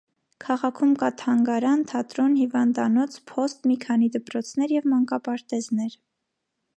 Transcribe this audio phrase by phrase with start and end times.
[0.43, 5.99] Քաղաքում կա թանգարան, թատրոն, հիվանդանոց, փոստ, մի քանի դպրոցներ և մանկապարտեզներ։